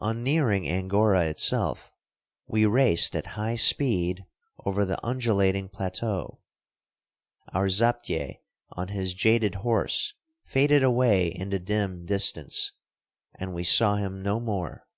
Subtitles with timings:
[0.00, 1.92] On nearing Angora itself,
[2.48, 4.24] we raced at high speed
[4.66, 6.40] over the undulating plateau.
[7.54, 10.12] Our zaptieh on his jaded horse
[10.44, 12.72] faded away in the dim distance,
[13.38, 14.88] and we saw him no more.